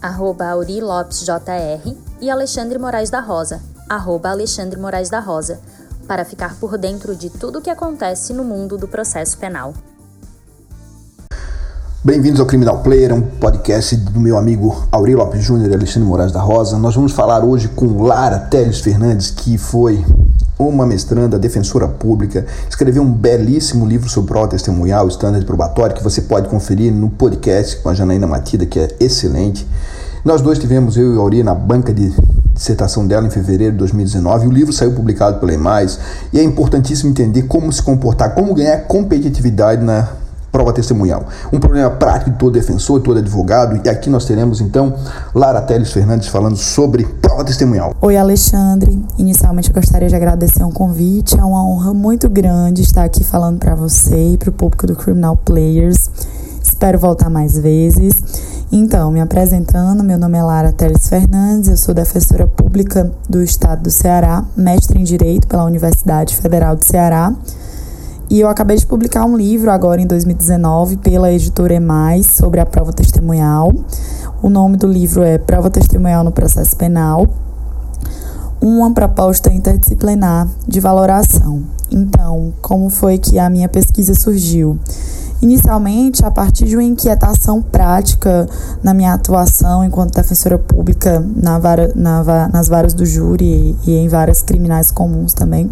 arroba 0.00 0.54
JR, 0.64 1.96
e 2.20 2.30
Alexandre 2.30 2.78
Moraes 2.78 3.10
da 3.10 3.20
Rosa, 3.20 3.60
arroba 3.88 4.30
Alexandre 4.30 4.78
Moraes 4.78 5.10
da 5.10 5.20
Rosa, 5.20 5.60
para 6.06 6.24
ficar 6.24 6.54
por 6.56 6.78
dentro 6.78 7.14
de 7.14 7.28
tudo 7.28 7.58
o 7.58 7.62
que 7.62 7.70
acontece 7.70 8.32
no 8.32 8.44
mundo 8.44 8.78
do 8.78 8.88
processo 8.88 9.36
penal. 9.38 9.74
Bem-vindos 12.02 12.40
ao 12.40 12.46
Criminal 12.46 12.80
Player, 12.82 13.12
um 13.12 13.20
podcast 13.20 13.96
do 13.96 14.20
meu 14.20 14.38
amigo 14.38 14.86
Auri 14.92 15.14
Lopes 15.14 15.42
Júnior 15.42 15.70
e 15.70 15.74
Alexandre 15.74 16.08
Moraes 16.08 16.32
da 16.32 16.40
Rosa. 16.40 16.78
Nós 16.78 16.94
vamos 16.94 17.12
falar 17.12 17.44
hoje 17.44 17.68
com 17.68 18.02
Lara 18.02 18.38
Teles 18.38 18.78
Fernandes, 18.78 19.30
que 19.30 19.58
foi 19.58 20.04
uma 20.58 20.84
mestranda, 20.84 21.38
defensora 21.38 21.86
pública, 21.86 22.44
escreveu 22.68 23.02
um 23.02 23.12
belíssimo 23.12 23.86
livro 23.86 24.08
sobre 24.08 24.32
prova 24.32 24.48
testemunhal, 24.48 25.06
standard 25.08 25.44
probatório, 25.46 25.94
que 25.94 26.02
você 26.02 26.22
pode 26.22 26.48
conferir 26.48 26.92
no 26.92 27.08
podcast 27.10 27.76
com 27.76 27.88
a 27.88 27.94
Janaína 27.94 28.26
Matida, 28.26 28.66
que 28.66 28.80
é 28.80 28.88
excelente. 28.98 29.66
Nós 30.24 30.42
dois 30.42 30.58
tivemos, 30.58 30.96
eu 30.96 31.14
e 31.14 31.16
a 31.16 31.20
Auri, 31.20 31.42
na 31.42 31.54
banca 31.54 31.94
de 31.94 32.12
dissertação 32.52 33.06
dela 33.06 33.26
em 33.26 33.30
fevereiro 33.30 33.72
de 33.72 33.78
2019. 33.78 34.48
O 34.48 34.50
livro 34.50 34.72
saiu 34.72 34.92
publicado 34.92 35.38
pela 35.38 35.54
EMAIS 35.54 35.98
e 36.32 36.40
é 36.40 36.42
importantíssimo 36.42 37.10
entender 37.10 37.42
como 37.42 37.72
se 37.72 37.80
comportar, 37.80 38.34
como 38.34 38.52
ganhar 38.52 38.78
competitividade 38.78 39.82
na 39.82 40.08
prova 40.50 40.72
testemunhal. 40.72 41.26
Um 41.52 41.58
problema 41.58 41.90
prático 41.90 42.30
de 42.30 42.38
todo 42.38 42.52
defensor, 42.52 43.00
todo 43.00 43.18
advogado. 43.18 43.80
E 43.84 43.88
aqui 43.88 44.08
nós 44.08 44.24
teremos 44.24 44.60
então 44.60 44.94
Lara 45.34 45.60
Teles 45.60 45.92
Fernandes 45.92 46.28
falando 46.28 46.56
sobre 46.56 47.04
prova 47.04 47.44
testemunhal. 47.44 47.94
Oi, 48.00 48.16
Alexandre. 48.16 49.00
Inicialmente 49.18 49.68
eu 49.68 49.74
gostaria 49.74 50.08
de 50.08 50.16
agradecer 50.16 50.64
um 50.64 50.72
convite. 50.72 51.38
É 51.38 51.44
uma 51.44 51.64
honra 51.64 51.92
muito 51.92 52.28
grande 52.28 52.82
estar 52.82 53.04
aqui 53.04 53.22
falando 53.22 53.58
para 53.58 53.74
você 53.74 54.32
e 54.32 54.38
para 54.38 54.50
o 54.50 54.52
público 54.52 54.86
do 54.86 54.96
Criminal 54.96 55.36
Players. 55.36 56.10
Espero 56.62 56.98
voltar 56.98 57.28
mais 57.28 57.58
vezes. 57.58 58.14
Então, 58.70 59.10
me 59.10 59.20
apresentando, 59.20 60.04
meu 60.04 60.18
nome 60.18 60.36
é 60.36 60.42
Lara 60.42 60.72
Teles 60.72 61.08
Fernandes, 61.08 61.70
eu 61.70 61.76
sou 61.78 61.94
defensora 61.94 62.46
pública 62.46 63.10
do 63.26 63.42
Estado 63.42 63.84
do 63.84 63.90
Ceará, 63.90 64.44
mestre 64.54 65.00
em 65.00 65.04
Direito 65.04 65.46
pela 65.46 65.64
Universidade 65.64 66.36
Federal 66.36 66.76
do 66.76 66.84
Ceará 66.84 67.32
e 68.30 68.40
eu 68.40 68.48
acabei 68.48 68.76
de 68.76 68.84
publicar 68.84 69.24
um 69.24 69.36
livro 69.36 69.70
agora 69.70 70.00
em 70.00 70.06
2019 70.06 70.98
pela 70.98 71.32
editora 71.32 71.74
Emais 71.74 72.26
sobre 72.26 72.60
a 72.60 72.66
prova 72.66 72.92
testemunhal. 72.92 73.72
O 74.42 74.50
nome 74.50 74.76
do 74.76 74.86
livro 74.86 75.22
é 75.22 75.38
Prova 75.38 75.70
Testemunhal 75.70 76.22
no 76.22 76.30
Processo 76.30 76.76
Penal. 76.76 77.26
Uma 78.60 78.92
proposta 78.92 79.50
interdisciplinar 79.50 80.46
de 80.66 80.78
valoração. 80.78 81.62
Então, 81.90 82.52
como 82.60 82.90
foi 82.90 83.16
que 83.16 83.38
a 83.38 83.48
minha 83.48 83.68
pesquisa 83.68 84.14
surgiu? 84.14 84.78
Inicialmente, 85.40 86.22
a 86.22 86.30
partir 86.30 86.66
de 86.66 86.76
uma 86.76 86.84
inquietação 86.84 87.62
prática 87.62 88.46
na 88.82 88.92
minha 88.92 89.14
atuação 89.14 89.84
enquanto 89.84 90.14
defensora 90.14 90.58
pública 90.58 91.24
na 91.34 91.58
vara, 91.58 91.92
na, 91.94 92.48
nas 92.48 92.68
varas 92.68 92.92
do 92.92 93.06
júri 93.06 93.74
e 93.86 93.92
em 93.92 94.08
várias 94.08 94.42
criminais 94.42 94.90
comuns 94.90 95.32
também 95.32 95.70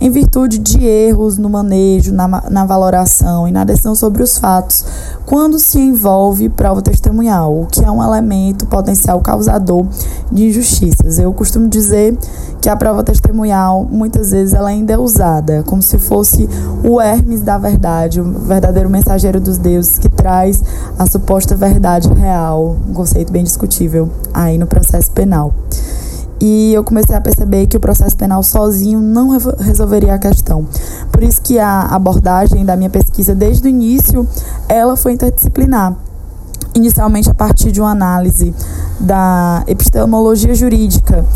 em 0.00 0.10
virtude 0.10 0.58
de 0.58 0.82
erros 0.82 1.36
no 1.36 1.50
manejo, 1.50 2.12
na, 2.12 2.26
na 2.50 2.64
valoração 2.64 3.46
e 3.46 3.52
na 3.52 3.64
decisão 3.64 3.94
sobre 3.94 4.22
os 4.22 4.38
fatos, 4.38 4.84
quando 5.26 5.58
se 5.58 5.78
envolve 5.78 6.48
prova 6.48 6.80
testemunhal, 6.80 7.62
o 7.62 7.66
que 7.66 7.84
é 7.84 7.90
um 7.90 8.02
elemento 8.02 8.66
potencial 8.66 9.20
causador 9.20 9.86
de 10.32 10.46
injustiças. 10.46 11.18
Eu 11.18 11.32
costumo 11.34 11.68
dizer 11.68 12.16
que 12.60 12.68
a 12.68 12.76
prova 12.76 13.04
testemunhal, 13.04 13.86
muitas 13.90 14.30
vezes, 14.30 14.54
ela 14.54 14.70
ainda 14.70 14.94
é 14.94 14.98
usada 14.98 15.62
como 15.66 15.82
se 15.82 15.98
fosse 15.98 16.48
o 16.82 17.00
Hermes 17.00 17.42
da 17.42 17.58
verdade, 17.58 18.20
o 18.20 18.24
verdadeiro 18.24 18.88
mensageiro 18.88 19.40
dos 19.40 19.58
deuses 19.58 19.98
que 19.98 20.08
traz 20.08 20.62
a 20.98 21.06
suposta 21.06 21.54
verdade 21.54 22.08
real, 22.08 22.76
um 22.88 22.94
conceito 22.94 23.32
bem 23.32 23.44
discutível 23.44 24.08
aí 24.32 24.56
no 24.56 24.66
processo 24.66 25.10
penal. 25.10 25.54
E 26.40 26.72
eu 26.72 26.82
comecei 26.82 27.14
a 27.14 27.20
perceber 27.20 27.66
que 27.66 27.76
o 27.76 27.80
processo 27.80 28.16
penal 28.16 28.42
sozinho 28.42 29.00
não 29.00 29.36
resolveria 29.58 30.14
a 30.14 30.18
questão. 30.18 30.66
Por 31.12 31.22
isso 31.22 31.40
que 31.42 31.58
a 31.58 31.82
abordagem 31.82 32.64
da 32.64 32.76
minha 32.76 32.88
pesquisa 32.88 33.34
desde 33.34 33.66
o 33.66 33.68
início, 33.68 34.26
ela 34.68 34.96
foi 34.96 35.12
interdisciplinar. 35.12 35.94
Inicialmente 36.74 37.28
a 37.28 37.34
partir 37.34 37.72
de 37.72 37.80
uma 37.80 37.90
análise 37.90 38.54
da 38.98 39.64
epistemologia 39.66 40.54
jurídica 40.54 41.26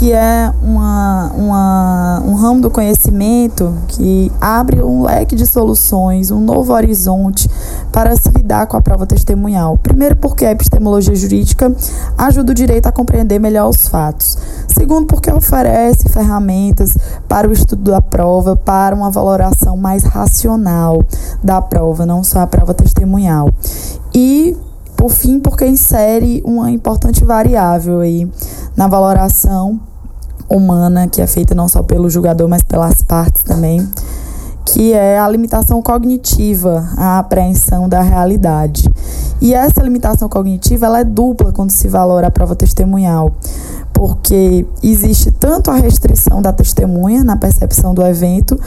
que 0.00 0.14
é 0.14 0.50
uma, 0.62 1.30
uma, 1.36 2.22
um 2.24 2.32
ramo 2.32 2.62
do 2.62 2.70
conhecimento 2.70 3.76
que 3.86 4.32
abre 4.40 4.82
um 4.82 5.02
leque 5.02 5.36
de 5.36 5.46
soluções, 5.46 6.30
um 6.30 6.40
novo 6.40 6.72
horizonte 6.72 7.46
para 7.92 8.16
se 8.16 8.30
lidar 8.30 8.66
com 8.66 8.78
a 8.78 8.80
prova 8.80 9.04
testemunhal. 9.04 9.76
Primeiro, 9.76 10.16
porque 10.16 10.46
a 10.46 10.52
epistemologia 10.52 11.14
jurídica 11.14 11.70
ajuda 12.16 12.52
o 12.52 12.54
direito 12.54 12.86
a 12.86 12.92
compreender 12.92 13.38
melhor 13.38 13.68
os 13.68 13.88
fatos. 13.88 14.38
Segundo, 14.68 15.06
porque 15.06 15.30
oferece 15.30 16.08
ferramentas 16.08 16.96
para 17.28 17.46
o 17.46 17.52
estudo 17.52 17.90
da 17.90 18.00
prova, 18.00 18.56
para 18.56 18.96
uma 18.96 19.10
valoração 19.10 19.76
mais 19.76 20.02
racional 20.02 21.04
da 21.44 21.60
prova, 21.60 22.06
não 22.06 22.24
só 22.24 22.40
a 22.40 22.46
prova 22.46 22.72
testemunhal. 22.72 23.50
E 24.14 24.56
por 24.96 25.10
fim, 25.10 25.38
porque 25.38 25.66
insere 25.66 26.42
uma 26.42 26.70
importante 26.70 27.22
variável 27.22 28.00
aí 28.00 28.26
na 28.74 28.88
valoração 28.88 29.78
humana, 30.50 31.06
que 31.08 31.22
é 31.22 31.26
feita 31.26 31.54
não 31.54 31.68
só 31.68 31.82
pelo 31.82 32.10
julgador, 32.10 32.48
mas 32.48 32.62
pelas 32.62 33.02
partes 33.02 33.42
também, 33.42 33.88
que 34.66 34.92
é 34.92 35.18
a 35.18 35.28
limitação 35.28 35.80
cognitiva, 35.80 36.88
a 36.96 37.18
apreensão 37.18 37.88
da 37.88 38.02
realidade. 38.02 38.88
E 39.40 39.54
essa 39.54 39.82
limitação 39.82 40.28
cognitiva 40.28 40.86
ela 40.86 41.00
é 41.00 41.04
dupla 41.04 41.52
quando 41.52 41.70
se 41.70 41.88
valora 41.88 42.26
a 42.26 42.30
prova 42.30 42.54
testemunhal, 42.54 43.32
porque 43.92 44.66
existe 44.82 45.30
tanto 45.30 45.70
a 45.70 45.74
restrição 45.74 46.42
da 46.42 46.52
testemunha 46.52 47.24
na 47.24 47.36
percepção 47.36 47.94
do 47.94 48.02
evento, 48.02 48.58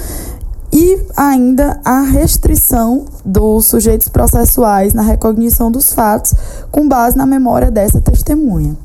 e 0.73 1.00
ainda 1.15 1.79
a 1.85 2.01
restrição 2.01 3.05
dos 3.23 3.65
sujeitos 3.65 4.07
processuais 4.07 4.91
na 4.91 5.03
recognição 5.03 5.71
dos 5.71 5.94
fatos 5.94 6.33
com 6.71 6.88
base 6.88 7.15
na 7.15 7.27
memória 7.27 7.69
dessa 7.69 8.01
testemunha. 8.01 8.75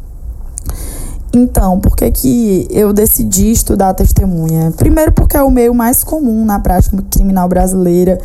Então, 1.34 1.78
por 1.78 1.94
que, 1.94 2.10
que 2.10 2.68
eu 2.70 2.92
decidi 2.92 3.52
estudar 3.52 3.90
a 3.90 3.94
testemunha? 3.94 4.72
Primeiro, 4.76 5.12
porque 5.12 5.36
é 5.36 5.42
o 5.42 5.50
meio 5.50 5.74
mais 5.74 6.02
comum 6.02 6.44
na 6.44 6.58
prática 6.58 6.96
criminal 7.10 7.48
brasileira, 7.48 8.18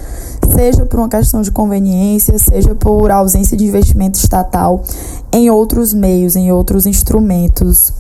seja 0.56 0.86
por 0.86 1.00
uma 1.00 1.10
questão 1.10 1.42
de 1.42 1.52
conveniência, 1.52 2.38
seja 2.40 2.74
por 2.74 3.12
ausência 3.12 3.58
de 3.58 3.66
investimento 3.66 4.18
estatal 4.18 4.84
em 5.34 5.50
outros 5.50 5.94
meios, 5.94 6.36
em 6.36 6.52
outros 6.52 6.86
instrumentos 6.86 7.92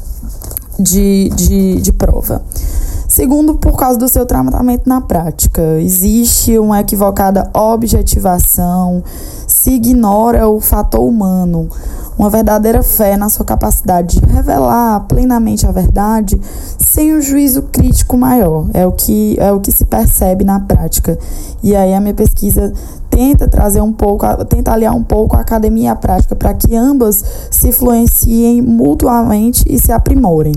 de, 0.79 1.29
de, 1.35 1.81
de 1.81 1.93
prova. 1.93 2.41
Segundo, 3.07 3.55
por 3.55 3.73
causa 3.73 3.99
do 3.99 4.07
seu 4.07 4.25
tratamento 4.25 4.89
na 4.89 4.99
prática. 4.99 5.61
Existe 5.79 6.57
uma 6.57 6.79
equivocada 6.79 7.47
objetivação, 7.53 9.03
se 9.63 9.71
ignora 9.71 10.45
o 10.45 10.59
fator 10.59 10.99
humano 10.99 11.69
uma 12.17 12.29
verdadeira 12.29 12.83
fé 12.83 13.15
na 13.15 13.29
sua 13.29 13.45
capacidade 13.45 14.19
de 14.19 14.25
revelar 14.25 14.99
plenamente 15.07 15.65
a 15.65 15.71
verdade 15.71 16.39
sem 16.77 17.13
o 17.13 17.17
um 17.17 17.21
juízo 17.21 17.61
crítico 17.63 18.17
maior. 18.17 18.67
É 18.73 18.85
o 18.85 18.91
que 18.91 19.37
é 19.39 19.51
o 19.53 19.61
que 19.61 19.71
se 19.71 19.85
percebe 19.85 20.43
na 20.43 20.59
prática. 20.59 21.17
E 21.63 21.73
aí 21.75 21.93
a 21.93 22.01
minha 22.01 22.13
pesquisa 22.13 22.73
tenta 23.13 23.47
trazer 23.47 23.79
um 23.79 23.93
pouco, 23.93 24.25
tenta 24.45 24.71
aliar 24.71 24.95
um 24.95 25.03
pouco 25.03 25.37
a 25.37 25.41
academia 25.41 25.83
e 25.83 25.87
a 25.87 25.95
prática 25.95 26.35
para 26.35 26.51
que 26.55 26.75
ambas 26.75 27.23
se 27.51 27.67
influenciem 27.67 28.59
mutuamente 28.59 29.63
e 29.69 29.77
se 29.77 29.91
aprimorem. 29.91 30.53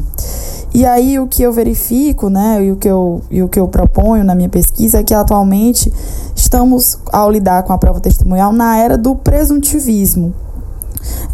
E 0.74 0.84
aí 0.86 1.18
o 1.18 1.26
que 1.26 1.42
eu 1.42 1.52
verifico, 1.52 2.30
né, 2.30 2.64
e 2.64 2.72
o 2.72 2.76
que 2.76 2.88
eu, 2.88 3.20
e 3.30 3.42
o 3.42 3.48
que 3.48 3.60
eu 3.60 3.68
proponho 3.68 4.24
na 4.24 4.34
minha 4.34 4.48
pesquisa 4.48 5.00
é 5.00 5.02
que 5.02 5.12
atualmente 5.12 5.92
estamos 6.34 6.98
ao 7.12 7.30
lidar 7.30 7.62
com 7.62 7.74
a 7.74 7.78
prova 7.78 8.00
testemunhal 8.00 8.52
na 8.52 8.78
era 8.78 8.96
do 8.96 9.14
presuntivismo 9.14 10.34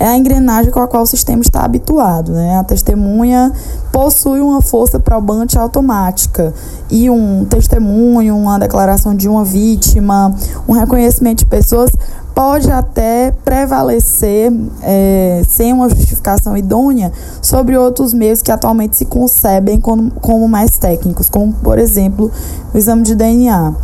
é 0.03 0.09
a 0.09 0.17
engrenagem 0.17 0.73
com 0.73 0.81
a 0.81 0.89
qual 0.89 1.05
o 1.05 1.07
sistema 1.07 1.43
está 1.43 1.65
habituado. 1.65 2.33
Né? 2.33 2.59
A 2.59 2.65
testemunha 2.65 3.53
possui 3.93 4.41
uma 4.41 4.61
força 4.61 4.99
probante 4.99 5.57
automática 5.57 6.53
e 6.91 7.09
um 7.09 7.45
testemunho, 7.45 8.37
uma 8.37 8.59
declaração 8.59 9.15
de 9.15 9.29
uma 9.29 9.45
vítima, 9.45 10.35
um 10.67 10.73
reconhecimento 10.73 11.39
de 11.39 11.47
pessoas 11.47 11.89
pode 12.35 12.71
até 12.71 13.33
prevalecer 13.45 14.53
é, 14.83 15.43
sem 15.49 15.73
uma 15.73 15.89
justificação 15.89 16.57
idônea 16.57 17.13
sobre 17.41 17.77
outros 17.77 18.15
meios 18.15 18.43
que 18.43 18.51
atualmente 18.51 18.97
se 18.97 19.05
concebem 19.05 19.81
como, 19.81 20.11
como 20.13 20.49
mais 20.49 20.79
técnicos, 20.79 21.29
como 21.29 21.53
por 21.53 21.79
exemplo 21.79 22.31
o 22.73 22.79
exame 22.79 23.03
de 23.03 23.15
DNA. 23.15 23.75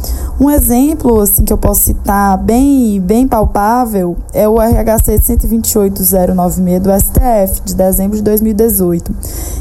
Um 0.40 0.50
exemplo 0.50 1.20
assim 1.20 1.44
que 1.44 1.52
eu 1.52 1.58
posso 1.58 1.82
citar 1.82 2.38
bem 2.38 3.00
bem 3.00 3.26
palpável 3.26 4.16
é 4.32 4.48
o 4.48 4.56
RHC 4.58 5.18
128096 5.46 6.80
do 6.80 6.90
STF 6.90 7.62
de 7.64 7.74
dezembro 7.74 8.16
de 8.16 8.22
2018, 8.22 9.14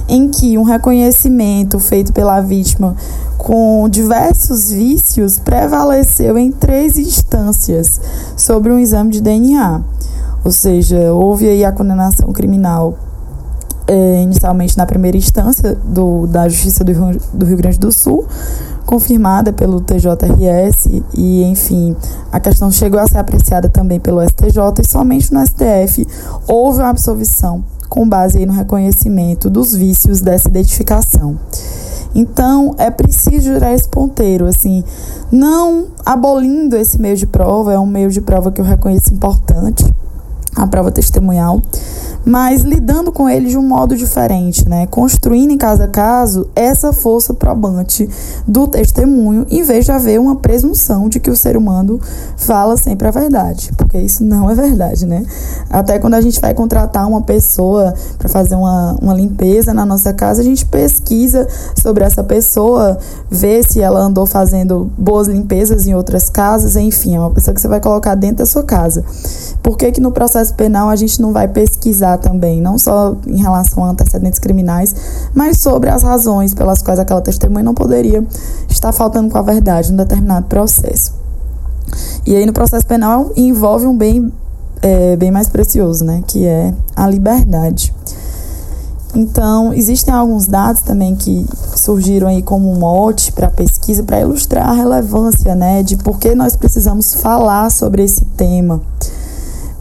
em 0.07 0.29
que 0.29 0.57
um 0.57 0.63
reconhecimento 0.63 1.79
feito 1.79 2.13
pela 2.13 2.41
vítima 2.41 2.95
com 3.37 3.87
diversos 3.87 4.71
vícios, 4.71 5.39
prevaleceu 5.39 6.37
em 6.37 6.51
três 6.51 6.97
instâncias 6.97 8.01
sobre 8.35 8.71
um 8.77 8.79
exame 8.79 9.11
de 9.11 9.21
DNA. 9.21 9.81
Ou 10.43 10.51
seja, 10.51 11.11
houve 11.13 11.49
aí 11.49 11.65
a 11.65 11.71
condenação 11.71 12.31
criminal 12.31 12.97
é, 13.87 14.21
inicialmente 14.21 14.77
na 14.77 14.85
primeira 14.85 15.17
instância 15.17 15.75
do, 15.75 16.27
da 16.27 16.47
Justiça 16.47 16.83
do 16.83 16.91
Rio, 16.91 17.19
do 17.33 17.45
Rio 17.45 17.57
Grande 17.57 17.79
do 17.79 17.91
Sul, 17.91 18.25
confirmada 18.85 19.51
pelo 19.51 19.81
TJRS 19.81 21.03
e, 21.13 21.43
enfim, 21.43 21.95
a 22.31 22.39
questão 22.39 22.71
chegou 22.71 22.99
a 22.99 23.07
ser 23.07 23.17
apreciada 23.17 23.69
também 23.69 23.99
pelo 23.99 24.21
STJ 24.21 24.81
e 24.81 24.87
somente 24.87 25.33
no 25.33 25.45
STF 25.45 26.05
houve 26.47 26.79
uma 26.79 26.89
absolvição 26.89 27.63
com 27.89 28.07
base 28.07 28.45
no 28.45 28.53
reconhecimento 28.53 29.49
dos 29.49 29.73
vícios 29.73 30.21
dessa 30.21 30.49
identificação. 30.49 31.37
Então, 32.15 32.75
é 32.77 32.89
preciso 32.89 33.53
jurar 33.53 33.73
esse 33.73 33.87
ponteiro, 33.87 34.45
assim, 34.45 34.83
não 35.31 35.87
abolindo 36.05 36.75
esse 36.75 36.99
meio 36.99 37.15
de 37.15 37.27
prova, 37.27 37.73
é 37.73 37.79
um 37.79 37.85
meio 37.85 38.09
de 38.09 38.21
prova 38.21 38.51
que 38.51 38.61
eu 38.61 38.65
reconheço 38.65 39.13
importante, 39.13 39.83
a 40.57 40.67
prova 40.67 40.91
testemunhal, 40.91 41.61
mas 42.25 42.61
lidando 42.61 43.11
com 43.11 43.29
ele 43.29 43.47
de 43.47 43.57
um 43.57 43.61
modo 43.61 43.95
diferente, 43.95 44.67
né? 44.67 44.85
Construindo 44.87 45.51
em 45.51 45.57
cada 45.57 45.87
caso 45.87 46.49
essa 46.55 46.91
força 46.91 47.33
probante 47.33 48.09
do 48.45 48.67
testemunho, 48.67 49.45
em 49.49 49.63
vez 49.63 49.85
de 49.85 49.91
haver 49.91 50.19
uma 50.19 50.35
presunção 50.35 51.07
de 51.07 51.19
que 51.19 51.29
o 51.29 51.35
ser 51.35 51.55
humano 51.55 52.01
fala 52.35 52.75
sempre 52.75 53.07
a 53.07 53.11
verdade, 53.11 53.71
porque 53.77 53.97
isso 53.97 54.23
não 54.23 54.49
é 54.49 54.55
verdade, 54.55 55.05
né? 55.05 55.23
Até 55.69 55.99
quando 55.99 56.15
a 56.15 56.21
gente 56.21 56.41
vai 56.41 56.53
contratar 56.53 57.07
uma 57.07 57.21
pessoa 57.21 57.93
para 58.17 58.27
fazer 58.27 58.55
uma, 58.55 58.97
uma 59.01 59.13
limpeza 59.13 59.73
na 59.73 59.85
nossa 59.85 60.11
casa, 60.11 60.41
a 60.41 60.43
gente 60.43 60.65
pesquisa 60.65 61.47
sobre 61.81 62.03
essa 62.03 62.23
pessoa, 62.23 62.97
vê 63.29 63.61
se 63.63 63.79
ela 63.79 64.01
andou 64.01 64.25
fazendo 64.25 64.91
boas 64.97 65.27
limpezas 65.27 65.85
em 65.85 65.93
outras 65.93 66.29
casas, 66.29 66.75
enfim, 66.75 67.15
é 67.15 67.19
uma 67.19 67.31
pessoa 67.31 67.53
que 67.53 67.61
você 67.61 67.67
vai 67.67 67.79
colocar 67.79 68.15
dentro 68.15 68.37
da 68.37 68.45
sua 68.45 68.63
casa. 68.63 69.05
Por 69.63 69.77
que, 69.77 69.91
que 69.91 70.01
no 70.01 70.11
processo 70.11 70.46
penal 70.51 70.89
a 70.89 70.95
gente 70.95 71.21
não 71.21 71.31
vai 71.31 71.47
pesquisar 71.47 72.17
também, 72.17 72.61
não 72.61 72.77
só 72.77 73.15
em 73.25 73.37
relação 73.37 73.83
a 73.83 73.89
antecedentes 73.89 74.39
criminais, 74.39 74.95
mas 75.33 75.59
sobre 75.59 75.89
as 75.89 76.03
razões 76.03 76.53
pelas 76.53 76.81
quais 76.81 76.99
aquela 76.99 77.21
testemunha 77.21 77.63
não 77.63 77.73
poderia 77.73 78.25
estar 78.69 78.91
faltando 78.91 79.29
com 79.29 79.37
a 79.37 79.41
verdade 79.41 79.89
em 79.89 79.93
um 79.93 79.97
determinado 79.97 80.47
processo. 80.47 81.13
E 82.25 82.35
aí 82.35 82.45
no 82.45 82.53
processo 82.53 82.85
penal 82.85 83.31
envolve 83.35 83.85
um 83.85 83.97
bem 83.97 84.31
é, 84.81 85.15
bem 85.15 85.31
mais 85.31 85.47
precioso, 85.47 86.03
né, 86.03 86.23
que 86.27 86.45
é 86.45 86.73
a 86.95 87.07
liberdade. 87.07 87.93
Então, 89.15 89.73
existem 89.73 90.13
alguns 90.13 90.45
dados 90.45 90.81
também 90.81 91.15
que 91.15 91.45
surgiram 91.75 92.27
aí 92.27 92.41
como 92.41 92.75
mote 92.75 93.31
para 93.31 93.49
pesquisa 93.49 94.03
para 94.03 94.19
ilustrar 94.19 94.69
a 94.69 94.73
relevância, 94.73 95.55
né, 95.55 95.81
de 95.81 95.97
por 95.97 96.19
que 96.19 96.35
nós 96.35 96.55
precisamos 96.55 97.15
falar 97.15 97.71
sobre 97.71 98.03
esse 98.03 98.25
tema. 98.25 98.81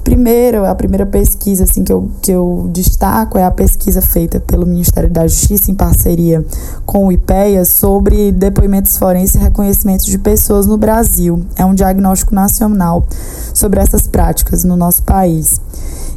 Primeiro, 0.07 0.65
a 0.65 0.73
primeira 0.73 1.05
pesquisa 1.05 1.65
assim, 1.65 1.83
que, 1.83 1.93
eu, 1.93 2.09
que 2.23 2.31
eu 2.31 2.71
destaco 2.73 3.37
é 3.37 3.43
a 3.43 3.51
pesquisa 3.51 4.01
feita 4.01 4.39
pelo 4.39 4.65
Ministério 4.65 5.11
da 5.11 5.27
Justiça 5.27 5.69
em 5.69 5.75
parceria 5.75 6.47
com 6.87 7.09
o 7.09 7.13
IPEA 7.13 7.65
sobre 7.65 8.31
depoimentos 8.31 8.97
forenses 8.97 9.35
e 9.35 9.39
reconhecimentos 9.39 10.07
de 10.07 10.17
pessoas 10.17 10.65
no 10.65 10.79
Brasil. 10.79 11.45
É 11.57 11.65
um 11.65 11.75
diagnóstico 11.75 12.33
nacional 12.33 13.05
sobre 13.53 13.81
essas 13.81 14.07
práticas 14.07 14.63
no 14.63 14.77
nosso 14.77 15.03
país. 15.03 15.61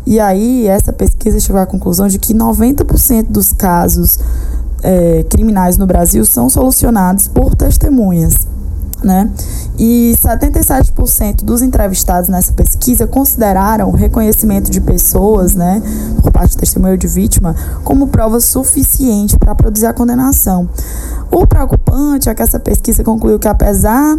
E 0.05 0.19
aí, 0.19 0.67
essa 0.67 0.93
pesquisa 0.93 1.39
chegou 1.39 1.59
à 1.59 1.65
conclusão 1.65 2.07
de 2.07 2.19
que 2.19 2.31
90% 2.31 3.25
dos 3.27 3.51
casos 3.51 4.19
é, 4.83 5.23
criminais 5.23 5.79
no 5.79 5.87
Brasil 5.87 6.23
são 6.25 6.47
solucionados 6.47 7.27
por 7.27 7.55
testemunhas 7.55 8.45
né? 9.03 9.29
E 9.77 10.13
77% 10.17 11.43
dos 11.43 11.61
entrevistados 11.61 12.29
nessa 12.29 12.51
pesquisa 12.53 13.07
consideraram 13.07 13.89
o 13.89 13.95
reconhecimento 13.95 14.69
de 14.69 14.81
pessoas, 14.81 15.55
né, 15.55 15.81
por 16.21 16.31
parte 16.31 16.55
do 16.55 16.59
testemunho 16.59 16.97
de 16.97 17.07
vítima, 17.07 17.55
como 17.83 18.07
prova 18.07 18.39
suficiente 18.39 19.37
para 19.37 19.55
produzir 19.55 19.85
a 19.85 19.93
condenação. 19.93 20.69
O 21.31 21.47
preocupante 21.47 22.29
é 22.29 22.35
que 22.35 22.41
essa 22.41 22.59
pesquisa 22.59 23.03
concluiu 23.03 23.39
que 23.39 23.47
apesar 23.47 24.17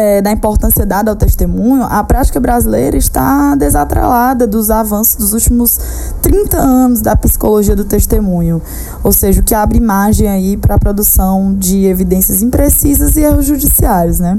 é, 0.00 0.22
da 0.22 0.32
importância 0.32 0.86
dada 0.86 1.10
ao 1.10 1.16
testemunho, 1.16 1.82
a 1.82 2.02
prática 2.02 2.40
brasileira 2.40 2.96
está 2.96 3.54
desatrelada 3.54 4.46
dos 4.46 4.70
avanços 4.70 5.16
dos 5.16 5.32
últimos 5.34 5.78
30 6.22 6.56
anos 6.56 7.00
da 7.02 7.14
psicologia 7.14 7.76
do 7.76 7.84
testemunho, 7.84 8.62
ou 9.04 9.12
seja, 9.12 9.42
o 9.42 9.44
que 9.44 9.54
abre 9.54 9.78
margem 9.78 10.26
aí 10.26 10.56
para 10.56 10.76
a 10.76 10.78
produção 10.78 11.54
de 11.54 11.84
evidências 11.84 12.42
imprecisas 12.42 13.14
e 13.16 13.20
erros 13.20 13.44
judiciários, 13.44 14.18
né? 14.18 14.38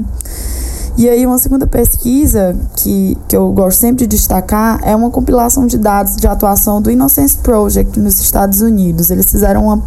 E 0.94 1.08
aí, 1.08 1.26
uma 1.26 1.38
segunda 1.38 1.66
pesquisa 1.66 2.54
que, 2.76 3.16
que 3.26 3.34
eu 3.34 3.50
gosto 3.52 3.78
sempre 3.80 4.06
de 4.06 4.14
destacar 4.16 4.78
é 4.82 4.94
uma 4.94 5.10
compilação 5.10 5.66
de 5.66 5.78
dados 5.78 6.16
de 6.16 6.26
atuação 6.26 6.82
do 6.82 6.90
Innocence 6.90 7.38
Project 7.38 7.98
nos 7.98 8.20
Estados 8.20 8.60
Unidos. 8.60 9.08
Eles 9.08 9.30
fizeram 9.30 9.64
uma, 9.64 9.82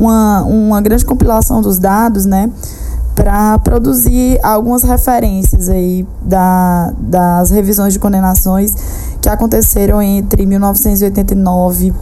uma, 0.00 0.42
uma 0.44 0.80
grande 0.80 1.04
compilação 1.04 1.60
dos 1.60 1.78
dados, 1.78 2.24
né? 2.24 2.50
Para 3.18 3.58
produzir 3.58 4.38
algumas 4.44 4.84
referências 4.84 5.68
aí 5.68 6.06
da, 6.22 6.94
das 6.96 7.50
revisões 7.50 7.92
de 7.92 7.98
condenações 7.98 8.76
que 9.20 9.28
aconteceram 9.28 10.00
entre 10.00 10.46
1989 10.46 11.92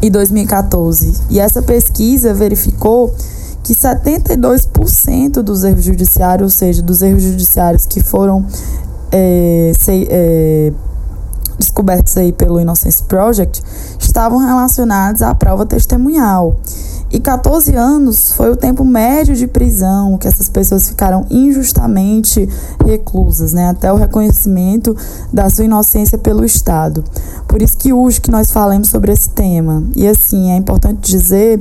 e 0.00 0.08
2014. 0.08 1.12
E 1.28 1.38
essa 1.38 1.60
pesquisa 1.60 2.32
verificou 2.32 3.14
que 3.62 3.74
72% 3.74 5.42
dos 5.42 5.62
erros 5.62 5.84
judiciários, 5.84 6.54
ou 6.54 6.58
seja, 6.58 6.80
dos 6.80 7.02
erros 7.02 7.22
judiciários 7.22 7.84
que 7.84 8.02
foram 8.02 8.46
é, 9.12 9.72
se, 9.78 10.08
é, 10.10 10.72
descobertos 11.58 12.16
aí 12.16 12.32
pelo 12.32 12.58
Innocence 12.58 13.02
Project, 13.02 13.62
estavam 14.10 14.38
relacionados 14.38 15.22
à 15.22 15.34
prova 15.34 15.64
testemunhal. 15.64 16.56
E 17.12 17.18
14 17.18 17.74
anos 17.74 18.32
foi 18.32 18.50
o 18.50 18.56
tempo 18.56 18.84
médio 18.84 19.34
de 19.34 19.46
prisão 19.48 20.16
que 20.16 20.28
essas 20.28 20.48
pessoas 20.48 20.88
ficaram 20.88 21.26
injustamente 21.28 22.48
reclusas, 22.84 23.52
né, 23.52 23.68
até 23.68 23.92
o 23.92 23.96
reconhecimento 23.96 24.96
da 25.32 25.50
sua 25.50 25.64
inocência 25.64 26.16
pelo 26.16 26.44
Estado. 26.44 27.02
Por 27.48 27.62
isso 27.62 27.76
que 27.78 27.92
hoje 27.92 28.20
que 28.20 28.30
nós 28.30 28.52
falamos 28.52 28.88
sobre 28.88 29.12
esse 29.12 29.28
tema. 29.30 29.82
E 29.96 30.06
assim, 30.06 30.52
é 30.52 30.56
importante 30.56 31.10
dizer 31.10 31.60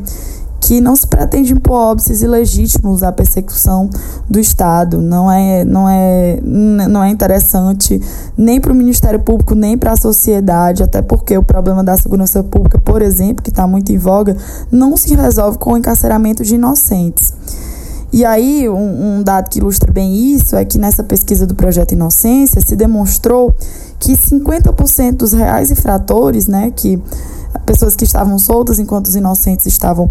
que 0.59 0.81
não 0.81 0.95
se 0.95 1.07
pretende 1.07 1.53
impor 1.53 1.91
óbices 1.91 2.21
ilegítimos 2.21 3.03
à 3.03 3.11
persecução 3.11 3.89
do 4.29 4.39
Estado. 4.39 5.01
Não 5.01 5.31
é, 5.31 5.63
não 5.63 5.87
é, 5.87 6.39
não 6.41 7.03
é 7.03 7.09
interessante 7.09 8.01
nem 8.37 8.59
para 8.59 8.71
o 8.71 8.75
Ministério 8.75 9.19
Público, 9.19 9.55
nem 9.55 9.77
para 9.77 9.93
a 9.93 9.97
sociedade, 9.97 10.83
até 10.83 11.01
porque 11.01 11.37
o 11.37 11.43
problema 11.43 11.83
da 11.83 11.97
segurança 11.97 12.43
pública, 12.43 12.77
por 12.79 13.01
exemplo, 13.01 13.43
que 13.43 13.49
está 13.49 13.65
muito 13.65 13.91
em 13.91 13.97
voga, 13.97 14.35
não 14.71 14.97
se 14.97 15.15
resolve 15.15 15.57
com 15.57 15.73
o 15.73 15.77
encarceramento 15.77 16.43
de 16.43 16.55
inocentes. 16.55 17.33
E 18.11 18.25
aí, 18.25 18.67
um, 18.67 19.19
um, 19.19 19.23
dado 19.23 19.49
que 19.49 19.59
ilustra 19.59 19.93
bem 19.93 20.33
isso 20.33 20.55
é 20.55 20.65
que 20.65 20.79
nessa 20.79 21.03
pesquisa 21.03 21.45
do 21.45 21.53
Projeto 21.53 21.91
Inocência 21.91 22.59
se 22.59 22.75
demonstrou 22.75 23.53
que 23.99 24.13
50% 24.13 25.17
dos 25.17 25.31
reais 25.31 25.69
infratores, 25.69 26.47
né, 26.47 26.73
que 26.75 26.99
pessoas 27.67 27.95
que 27.95 28.03
estavam 28.03 28.39
soltas 28.39 28.79
enquanto 28.79 29.07
os 29.07 29.15
inocentes 29.15 29.67
estavam 29.67 30.09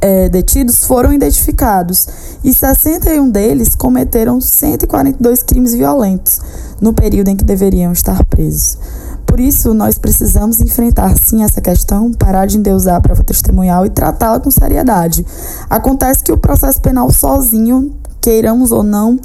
é, 0.00 0.28
detidos 0.28 0.84
foram 0.84 1.12
identificados 1.12 2.08
e 2.44 2.52
61 2.52 3.30
deles 3.30 3.74
cometeram 3.74 4.40
142 4.40 5.42
crimes 5.42 5.74
violentos 5.74 6.40
no 6.80 6.92
período 6.92 7.28
em 7.28 7.36
que 7.36 7.44
deveriam 7.44 7.92
estar 7.92 8.24
presos. 8.26 8.78
Por 9.26 9.40
isso, 9.40 9.74
nós 9.74 9.98
precisamos 9.98 10.60
enfrentar 10.60 11.14
sim 11.18 11.42
essa 11.42 11.60
questão, 11.60 12.12
parar 12.12 12.46
de 12.46 12.56
endeusar 12.56 12.96
a 12.96 13.00
prova 13.00 13.24
testemunhal 13.24 13.84
e 13.84 13.90
tratá-la 13.90 14.40
com 14.40 14.50
seriedade. 14.50 15.26
Acontece 15.68 16.22
que 16.22 16.32
o 16.32 16.38
processo 16.38 16.80
penal 16.80 17.12
sozinho 17.12 17.92
queiramos 18.26 18.72
ou 18.72 18.82
não, 18.82 19.16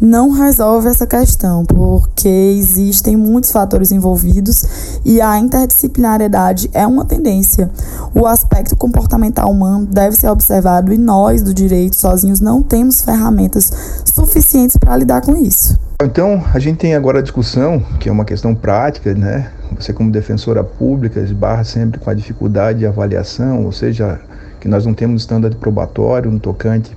não 0.00 0.32
resolve 0.32 0.88
essa 0.88 1.06
questão, 1.06 1.64
porque 1.64 2.28
existem 2.28 3.16
muitos 3.16 3.52
fatores 3.52 3.92
envolvidos 3.92 4.98
e 5.04 5.20
a 5.20 5.38
interdisciplinariedade 5.38 6.68
é 6.74 6.84
uma 6.84 7.04
tendência. 7.04 7.70
O 8.12 8.26
aspecto 8.26 8.74
comportamental 8.74 9.48
humano 9.48 9.86
deve 9.86 10.16
ser 10.16 10.28
observado 10.28 10.92
e 10.92 10.98
nós, 10.98 11.40
do 11.40 11.54
direito, 11.54 11.94
sozinhos, 11.94 12.40
não 12.40 12.60
temos 12.60 13.00
ferramentas 13.00 14.02
suficientes 14.04 14.76
para 14.76 14.96
lidar 14.96 15.20
com 15.20 15.36
isso. 15.36 15.78
Então, 16.02 16.42
a 16.52 16.58
gente 16.58 16.78
tem 16.78 16.96
agora 16.96 17.20
a 17.20 17.22
discussão, 17.22 17.78
que 18.00 18.08
é 18.08 18.12
uma 18.12 18.24
questão 18.24 18.56
prática, 18.56 19.14
né? 19.14 19.52
Você 19.78 19.92
como 19.92 20.10
defensora 20.10 20.64
pública 20.64 21.20
esbarra 21.20 21.62
sempre 21.62 22.00
com 22.00 22.10
a 22.10 22.14
dificuldade 22.14 22.80
de 22.80 22.86
avaliação, 22.86 23.64
ou 23.64 23.70
seja, 23.70 24.20
que 24.60 24.66
nós 24.66 24.84
não 24.84 24.94
temos 24.94 25.22
estando 25.22 25.48
probatório 25.56 26.28
no 26.28 26.40
tocante 26.40 26.96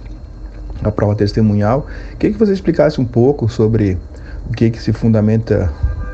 à 0.84 0.92
prova 0.92 1.16
testemunhal. 1.16 1.86
Queria 2.18 2.34
que 2.34 2.40
você 2.40 2.54
explicasse 2.54 3.00
um 3.00 3.06
pouco 3.06 3.50
sobre 3.50 3.98
o 4.50 4.54
que, 4.54 4.70
que 4.70 4.82
se 4.82 4.92
fundamenta 4.92 5.72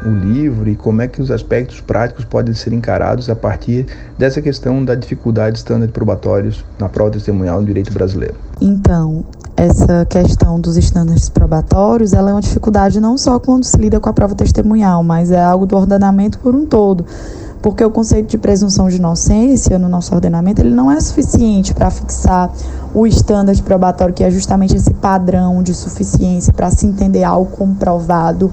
o 0.07 0.15
livro 0.15 0.69
e 0.69 0.75
como 0.75 1.01
é 1.01 1.07
que 1.07 1.21
os 1.21 1.29
aspectos 1.29 1.81
práticos 1.81 2.25
podem 2.25 2.53
ser 2.53 2.73
encarados 2.73 3.29
a 3.29 3.35
partir 3.35 3.85
dessa 4.17 4.41
questão 4.41 4.83
da 4.83 4.95
dificuldade 4.95 5.53
de 5.53 5.59
estándares 5.59 5.91
probatórios 5.91 6.63
na 6.79 6.87
prova 6.87 7.11
testemunhal 7.11 7.59
no 7.59 7.67
direito 7.67 7.93
brasileiro. 7.93 8.35
Então, 8.61 9.25
essa 9.55 10.05
questão 10.05 10.59
dos 10.59 10.77
estándares 10.77 11.29
probatórios, 11.29 12.13
ela 12.13 12.29
é 12.29 12.33
uma 12.33 12.41
dificuldade 12.41 12.99
não 12.99 13.17
só 13.17 13.39
quando 13.39 13.63
se 13.63 13.75
lida 13.77 13.99
com 13.99 14.07
a 14.07 14.13
prova 14.13 14.35
testemunhal, 14.35 15.03
mas 15.03 15.31
é 15.31 15.43
algo 15.43 15.65
do 15.65 15.75
ordenamento 15.75 16.39
por 16.39 16.55
um 16.55 16.65
todo. 16.65 17.05
Porque 17.61 17.83
o 17.83 17.89
conceito 17.89 18.29
de 18.29 18.37
presunção 18.37 18.87
de 18.87 18.97
inocência 18.97 19.79
no 19.79 19.89
nosso 19.89 20.13
ordenamento, 20.13 20.61
ele 20.61 20.69
não 20.69 20.91
é 20.91 20.99
suficiente 21.01 21.73
para 21.73 21.89
fixar 21.89 22.51
o 22.93 23.07
estándar 23.07 23.55
probatório, 23.63 24.13
que 24.13 24.23
é 24.23 24.29
justamente 24.29 24.75
esse 24.75 24.93
padrão 24.93 25.63
de 25.63 25.73
suficiência 25.73 26.53
para 26.53 26.69
se 26.69 26.85
entender 26.85 27.23
algo 27.23 27.51
comprovado. 27.51 28.51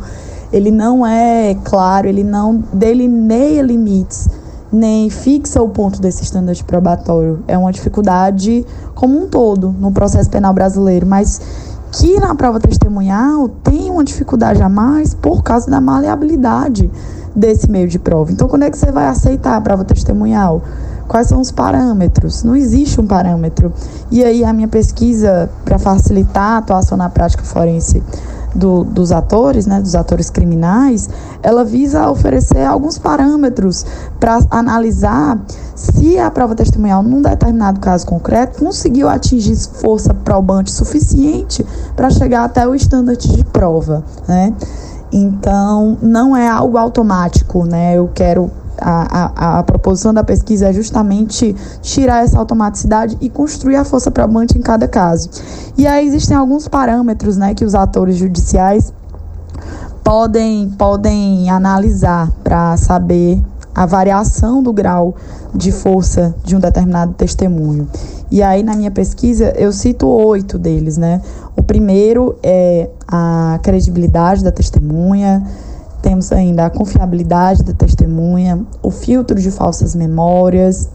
Ele 0.55 0.71
não 0.71 1.05
é 1.05 1.57
claro, 1.65 2.07
ele 2.07 2.23
não 2.23 2.63
delineia 2.73 3.61
limites 3.61 4.29
nem 4.73 5.11
fixa 5.11 5.61
o 5.61 5.69
ponto 5.69 6.01
desse 6.01 6.23
estándar 6.23 6.57
probatório. 6.65 7.41
É 7.49 7.59
uma 7.59 7.73
dificuldade 7.73 8.65
como 8.95 9.21
um 9.21 9.29
todo 9.29 9.75
no 9.81 9.91
processo 9.91 10.31
penal 10.31 10.53
brasileiro, 10.55 11.07
mas 11.07 11.41
que 11.91 12.21
na 12.21 12.37
prova 12.37 12.61
testemunhal 12.61 13.49
tem 13.49 13.91
uma 13.91 14.05
dificuldade 14.05 14.63
a 14.63 14.69
mais 14.69 15.13
por 15.13 15.43
causa 15.43 15.69
da 15.69 15.81
maleabilidade 15.81 16.89
desse 17.35 17.69
meio 17.69 17.89
de 17.89 17.99
prova. 17.99 18.31
Então, 18.31 18.47
quando 18.47 18.63
é 18.63 18.71
que 18.71 18.79
você 18.79 18.93
vai 18.93 19.07
aceitar 19.07 19.57
a 19.57 19.61
prova 19.61 19.85
testemunhal? 19.85 20.63
Quais 21.09 21.27
são 21.27 21.41
os 21.41 21.51
parâmetros? 21.51 22.45
Não 22.45 22.55
existe 22.55 23.01
um 23.01 23.07
parâmetro. 23.07 23.73
E 24.09 24.23
aí, 24.25 24.45
a 24.45 24.53
minha 24.53 24.69
pesquisa, 24.69 25.51
para 25.65 25.79
facilitar 25.79 26.53
a 26.53 26.59
atuação 26.59 26.97
na 26.97 27.09
prática 27.09 27.43
forense 27.43 28.03
do, 28.55 28.85
dos 28.85 29.13
atores, 29.13 29.67
né, 29.67 29.81
dos 29.81 29.95
atores 29.95 30.31
criminais, 30.31 31.09
ela 31.43 31.65
visa 31.65 32.09
oferecer 32.09 32.65
alguns 32.65 32.99
parâmetros 32.99 33.85
para 34.21 34.41
analisar 34.51 35.39
se 35.75 36.19
a 36.19 36.31
prova 36.31 36.55
testemunhal, 36.55 37.03
num 37.03 37.21
determinado 37.21 37.81
caso 37.81 38.07
concreto, 38.07 38.59
conseguiu 38.59 39.09
atingir 39.09 39.57
força 39.57 40.15
probante 40.15 40.73
suficiente 40.73 41.65
para 41.97 42.11
chegar 42.11 42.45
até 42.45 42.67
o 42.67 42.75
estándar 42.75 43.17
de 43.17 43.45
prova, 43.47 44.05
né? 44.29 44.55
Então, 45.13 45.97
não 46.03 46.37
é 46.37 46.49
algo 46.49 46.77
automático, 46.77 47.65
né? 47.65 47.97
Eu 47.97 48.11
quero 48.13 48.51
a, 48.79 49.59
a, 49.59 49.63
proposição 49.63 50.13
da 50.13 50.25
pesquisa 50.25 50.69
é 50.69 50.73
justamente 50.73 51.55
tirar 51.83 52.25
essa 52.25 52.39
automaticidade 52.39 53.17
e 53.21 53.29
construir 53.29 53.77
a 53.77 53.85
força 53.85 54.11
probante 54.11 54.59
em 54.59 54.63
cada 54.63 54.89
caso. 54.89 55.31
E 55.77 55.87
aí 55.87 56.07
existem 56.07 56.37
alguns 56.37 56.69
parâmetros 56.69 57.37
né, 57.37 57.55
que 57.55 57.65
os 57.65 57.75
atores 57.75 58.17
judiciais 58.17 58.93
podem, 60.03 60.71
podem 60.71 61.49
analisar 61.51 62.31
para 62.43 62.77
saber 62.77 63.43
a 63.75 63.87
variação 63.87 64.63
do 64.63 64.73
grau 64.73 65.17
de 65.55 65.73
força 65.73 66.35
de 66.45 66.55
um 66.55 66.61
determinado 66.61 67.15
testemunho. 67.15 67.89
E 68.31 68.43
aí, 68.43 68.63
na 68.63 68.75
minha 68.75 68.91
pesquisa, 68.91 69.53
eu 69.57 69.73
cito 69.73 70.07
oito 70.07 70.59
deles, 70.59 70.97
né? 70.97 71.21
O 71.57 71.63
primeiro 71.63 72.37
é 72.43 72.89
a 73.07 73.59
credibilidade 73.63 74.43
da 74.43 74.51
testemunha, 74.51 75.45
temos 76.05 76.31
ainda 76.31 76.67
a 76.67 76.71
confiabilidade 76.71 77.63
da 77.63 77.73
testemunha, 77.73 78.61
o 78.83 78.91
filtro 78.91 79.41
de 79.41 79.51
falsas 79.51 79.95
memórias, 79.95 80.91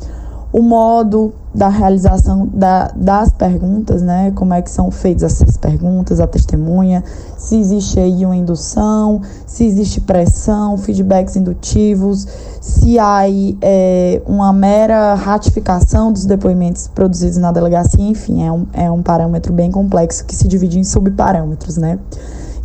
o 0.53 0.61
modo 0.61 1.33
da 1.53 1.67
realização 1.67 2.47
da, 2.53 2.91
das 2.95 3.31
perguntas, 3.31 4.03
né? 4.03 4.31
Como 4.35 4.53
é 4.53 4.61
que 4.61 4.69
são 4.69 4.91
feitas 4.91 5.23
essas 5.23 5.57
perguntas, 5.57 6.19
a 6.19 6.27
testemunha, 6.27 7.03
se 7.39 7.59
existe 7.59 7.99
aí 7.99 8.23
uma 8.23 8.35
indução, 8.35 9.19
se 9.47 9.65
existe 9.65 9.99
pressão, 9.99 10.77
feedbacks 10.77 11.35
indutivos, 11.35 12.27
se 12.61 12.99
há 12.99 13.17
aí, 13.17 13.57
é, 13.63 14.21
uma 14.27 14.53
mera 14.53 15.15
ratificação 15.15 16.13
dos 16.13 16.25
depoimentos 16.25 16.87
produzidos 16.87 17.37
na 17.37 17.51
delegacia, 17.51 18.03
enfim, 18.03 18.43
é 18.45 18.51
um, 18.51 18.67
é 18.73 18.91
um 18.91 19.01
parâmetro 19.01 19.51
bem 19.51 19.71
complexo 19.71 20.23
que 20.23 20.35
se 20.35 20.47
divide 20.47 20.77
em 20.77 20.83
subparâmetros, 20.83 21.77
né? 21.77 21.97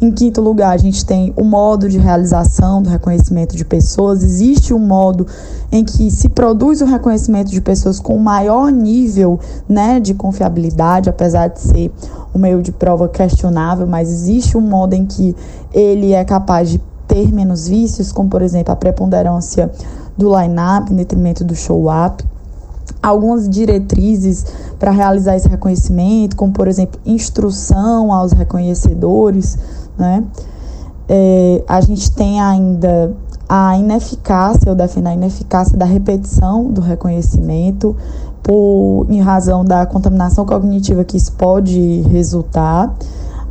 Em 0.00 0.10
quinto 0.10 0.40
lugar, 0.40 0.72
a 0.72 0.76
gente 0.76 1.04
tem 1.06 1.32
o 1.36 1.44
modo 1.44 1.88
de 1.88 1.98
realização 1.98 2.82
do 2.82 2.90
reconhecimento 2.90 3.56
de 3.56 3.64
pessoas. 3.64 4.22
Existe 4.22 4.74
um 4.74 4.78
modo 4.78 5.26
em 5.70 5.84
que 5.84 6.10
se 6.10 6.28
produz 6.28 6.80
o 6.80 6.84
reconhecimento 6.84 7.50
de 7.50 7.60
pessoas 7.60 8.00
com 8.00 8.18
maior 8.18 8.72
nível 8.72 9.38
né, 9.68 10.00
de 10.00 10.12
confiabilidade, 10.12 11.08
apesar 11.08 11.48
de 11.48 11.60
ser 11.60 11.92
um 12.34 12.38
meio 12.38 12.60
de 12.60 12.72
prova 12.72 13.08
questionável, 13.08 13.86
mas 13.86 14.10
existe 14.10 14.58
um 14.58 14.60
modo 14.60 14.94
em 14.94 15.06
que 15.06 15.34
ele 15.72 16.12
é 16.12 16.24
capaz 16.24 16.68
de 16.68 16.80
ter 17.06 17.32
menos 17.32 17.68
vícios, 17.68 18.10
como 18.10 18.28
por 18.28 18.42
exemplo 18.42 18.72
a 18.72 18.76
preponderância 18.76 19.70
do 20.16 20.36
line-up 20.36 20.92
em 20.92 20.96
detrimento 20.96 21.44
do 21.44 21.54
show-up 21.54 22.24
algumas 23.08 23.48
diretrizes 23.48 24.46
para 24.78 24.90
realizar 24.90 25.36
esse 25.36 25.48
reconhecimento, 25.48 26.36
como 26.36 26.52
por 26.52 26.68
exemplo 26.68 27.00
instrução 27.04 28.12
aos 28.12 28.32
reconhecedores, 28.32 29.58
né? 29.98 30.24
É, 31.06 31.62
a 31.68 31.80
gente 31.82 32.10
tem 32.10 32.40
ainda 32.40 33.14
a 33.46 33.76
ineficácia, 33.76 34.68
eu 34.68 34.74
defino 34.74 35.08
a 35.08 35.14
ineficácia 35.14 35.76
da 35.76 35.84
repetição 35.84 36.64
do 36.64 36.80
reconhecimento, 36.80 37.94
por, 38.42 39.06
em 39.08 39.20
razão 39.20 39.64
da 39.64 39.84
contaminação 39.86 40.44
cognitiva 40.46 41.04
que 41.04 41.16
isso 41.16 41.32
pode 41.32 42.02
resultar. 42.02 42.94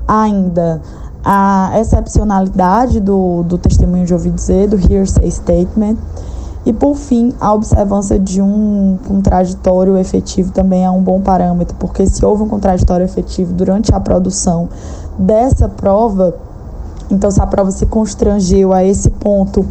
Ainda 0.07 0.81
a 1.23 1.71
excepcionalidade 1.79 2.99
do, 2.99 3.43
do 3.43 3.57
testemunho 3.57 4.05
de 4.05 4.13
ouvir 4.13 4.31
dizer, 4.31 4.67
do 4.67 4.77
hearsay 4.77 5.29
statement. 5.31 5.97
E, 6.65 6.71
por 6.71 6.95
fim, 6.95 7.33
a 7.41 7.53
observância 7.53 8.17
de 8.17 8.41
um 8.41 8.97
contraditório 9.05 9.97
efetivo 9.97 10.51
também 10.51 10.85
é 10.85 10.89
um 10.89 11.01
bom 11.01 11.19
parâmetro, 11.19 11.75
porque 11.77 12.07
se 12.07 12.25
houve 12.25 12.43
um 12.43 12.47
contraditório 12.47 13.03
efetivo 13.03 13.53
durante 13.53 13.93
a 13.93 13.99
produção 13.99 14.69
dessa 15.17 15.67
prova, 15.67 16.33
então 17.11 17.29
se 17.29 17.41
a 17.41 17.45
prova 17.45 17.69
se 17.71 17.85
constrangeu 17.85 18.71
a 18.71 18.83
esse 18.83 19.09
ponto 19.09 19.65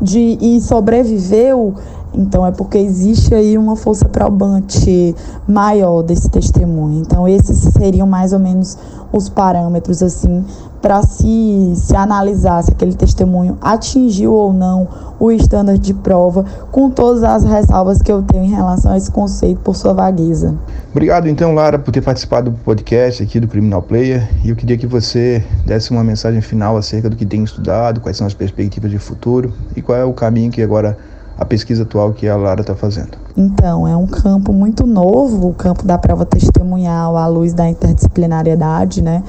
de 0.00 0.38
e 0.40 0.60
sobreviveu, 0.60 1.74
então 2.14 2.46
é 2.46 2.50
porque 2.50 2.78
existe 2.78 3.34
aí 3.34 3.58
uma 3.58 3.76
força 3.76 4.08
probante 4.08 5.14
maior 5.46 6.02
desse 6.02 6.28
testemunho. 6.30 7.00
Então 7.00 7.28
esses 7.28 7.58
seriam 7.72 8.06
mais 8.06 8.32
ou 8.32 8.38
menos 8.38 8.78
os 9.12 9.28
parâmetros 9.28 10.02
assim 10.02 10.44
para 10.80 11.02
se, 11.02 11.72
se 11.74 11.96
analisar 11.96 12.62
se 12.62 12.70
aquele 12.70 12.94
testemunho 12.94 13.58
atingiu 13.60 14.32
ou 14.32 14.52
não 14.52 14.88
o 15.18 15.32
estándar 15.32 15.76
de 15.76 15.92
prova, 15.92 16.44
com 16.70 16.88
todas 16.88 17.24
as 17.24 17.42
ressalvas 17.42 18.00
que 18.00 18.10
eu 18.10 18.22
tenho 18.22 18.44
em 18.44 18.50
relação 18.50 18.92
a 18.92 18.96
esse 18.96 19.10
conceito 19.10 19.60
por 19.60 19.74
sua 19.74 19.92
vagueza. 19.92 20.54
Obrigado 20.92 21.28
então, 21.28 21.52
Lara, 21.52 21.78
por 21.78 21.90
ter 21.90 22.00
participado 22.00 22.50
do 22.50 22.58
podcast 22.58 23.22
aqui 23.22 23.40
do 23.40 23.48
Criminal 23.48 23.82
Player. 23.82 24.28
E 24.44 24.50
eu 24.50 24.56
queria 24.56 24.78
que 24.78 24.86
você 24.86 25.42
desse 25.66 25.90
uma 25.90 26.04
mensagem 26.04 26.40
final 26.40 26.76
acerca 26.76 27.10
do 27.10 27.16
que 27.16 27.26
tem 27.26 27.42
estudado, 27.42 28.00
quais 28.00 28.16
são 28.16 28.26
as 28.26 28.34
perspectivas 28.34 28.90
de 28.90 28.98
futuro 28.98 29.52
e 29.74 29.82
qual 29.82 29.98
é 29.98 30.04
o 30.04 30.12
caminho 30.12 30.52
que 30.52 30.62
agora 30.62 30.96
a 31.38 31.44
pesquisa 31.44 31.84
atual 31.84 32.12
que 32.12 32.28
a 32.28 32.36
Lara 32.36 32.62
está 32.62 32.74
fazendo? 32.74 33.16
Então, 33.36 33.86
é 33.86 33.96
um 33.96 34.06
campo 34.06 34.52
muito 34.52 34.84
novo, 34.86 35.48
o 35.48 35.54
campo 35.54 35.86
da 35.86 35.96
prova 35.96 36.26
testemunhal 36.26 37.16
à 37.16 37.26
luz 37.28 37.54
da 37.54 37.68
interdisciplinariedade, 37.68 39.00
né? 39.00 39.22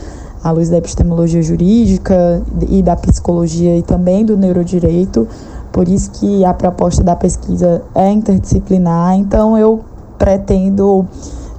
À 0.44 0.50
luz 0.50 0.70
da 0.70 0.78
epistemologia 0.78 1.44
jurídica 1.44 2.42
e 2.68 2.82
da 2.82 2.96
psicologia 2.96 3.78
e 3.78 3.84
também 3.84 4.26
do 4.26 4.36
neurodireito. 4.36 5.28
Por 5.72 5.88
isso 5.88 6.10
que 6.12 6.44
a 6.44 6.54
proposta 6.54 7.04
da 7.04 7.16
pesquisa 7.16 7.84
é 7.94 8.12
interdisciplinar. 8.12 9.16
Então, 9.16 9.56
eu 9.56 9.82
pretendo 10.18 11.06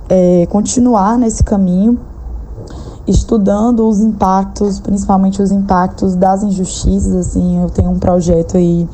é, 0.09 0.47
continuar 0.51 1.17
nesse 1.17 1.45
caminho, 1.45 1.97
estudando 3.07 3.89
os 3.89 4.01
impactos, 4.01 4.81
principalmente 4.81 5.41
os 5.41 5.53
impactos 5.53 6.17
das 6.17 6.43
injustiças. 6.43 7.15
Assim, 7.15 7.63
eu 7.63 7.71
tenho 7.71 7.91
um 7.91 7.99
projeto 8.01 8.57
aí 8.57 8.89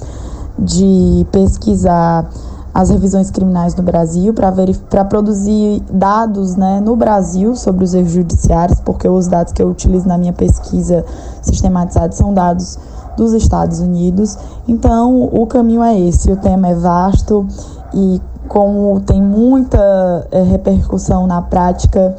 de 0.59 1.27
pesquisar 1.31 2.29
as 2.77 2.91
revisões 2.91 3.31
criminais 3.31 3.75
no 3.75 3.83
Brasil 3.83 4.35
para 4.35 5.05
produzir 5.05 5.83
dados 5.91 6.57
né, 6.57 6.79
no 6.79 6.95
Brasil 6.95 7.57
sobre 7.57 7.85
os 7.85 7.95
erros 7.95 8.13
judiciários, 8.13 8.81
porque 8.81 9.09
os 9.09 9.27
dados 9.27 9.55
que 9.55 9.63
eu 9.63 9.69
utilizo 9.69 10.07
na 10.07 10.19
minha 10.19 10.35
pesquisa 10.35 11.03
sistematizada 11.41 12.13
são 12.13 12.35
dados 12.35 12.79
dos 13.17 13.33
Estados 13.33 13.81
Unidos. 13.81 14.37
Então, 14.69 15.25
o 15.25 15.47
caminho 15.47 15.83
é 15.83 15.99
esse. 15.99 16.31
O 16.31 16.37
tema 16.37 16.69
é 16.69 16.75
vasto 16.75 17.47
e, 17.95 18.21
como 18.47 19.01
tem 19.01 19.23
muita 19.23 20.29
é, 20.31 20.43
repercussão 20.43 21.27
na 21.27 21.41
prática, 21.41 22.15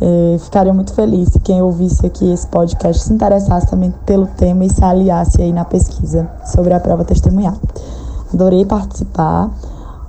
É, 0.00 0.38
ficaria 0.38 0.72
muito 0.72 0.94
feliz 0.94 1.28
se 1.28 1.40
quem 1.40 1.60
ouvisse 1.60 2.06
aqui 2.06 2.32
esse 2.32 2.46
podcast 2.46 3.02
se 3.02 3.12
interessasse 3.12 3.66
também 3.66 3.92
pelo 4.06 4.26
tema 4.26 4.64
e 4.64 4.70
se 4.70 4.82
aliasse 4.82 5.42
aí 5.42 5.52
na 5.52 5.64
pesquisa 5.64 6.28
sobre 6.46 6.72
a 6.72 6.80
prova 6.80 7.04
testemunhal. 7.04 7.56
Adorei 8.32 8.64
participar. 8.64 9.50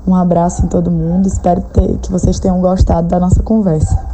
Um 0.08 0.16
abraço 0.16 0.66
em 0.66 0.68
todo 0.68 0.90
mundo. 0.90 1.28
Espero 1.28 1.62
ter, 1.74 1.98
que 1.98 2.12
vocês 2.12 2.40
tenham 2.40 2.60
gostado 2.62 3.08
da 3.08 3.20
nossa 3.20 3.44
conversa. 3.44 4.11